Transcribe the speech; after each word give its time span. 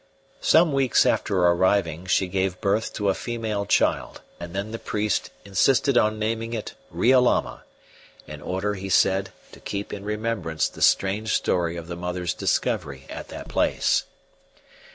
Some 0.39 0.73
weeks 0.73 1.05
after 1.05 1.37
arriving 1.37 2.07
she 2.07 2.25
gave 2.27 2.59
birth 2.59 2.91
to 2.93 3.09
a 3.09 3.13
female 3.13 3.67
child, 3.67 4.21
and 4.39 4.55
then 4.55 4.71
the 4.71 4.79
priest 4.79 5.29
insisted 5.45 5.95
on 5.95 6.17
naming 6.17 6.53
it 6.53 6.73
Riolama, 6.89 7.65
in 8.25 8.41
order, 8.41 8.73
he 8.73 8.89
said, 8.89 9.31
to 9.51 9.59
keep 9.59 9.93
in 9.93 10.03
remembrance 10.03 10.67
the 10.67 10.81
strange 10.81 11.35
story 11.35 11.75
of 11.77 11.85
the 11.87 11.95
mother's 11.95 12.33
discovery 12.33 13.05
at 13.11 13.27
that 13.27 13.47
place. 13.47 14.05